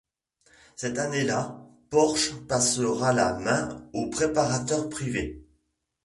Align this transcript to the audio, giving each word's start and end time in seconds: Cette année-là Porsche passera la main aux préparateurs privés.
Cette 0.75 0.97
année-là 0.97 1.63
Porsche 1.91 2.33
passera 2.47 3.13
la 3.13 3.35
main 3.35 3.83
aux 3.93 4.09
préparateurs 4.09 4.89
privés. 4.89 5.45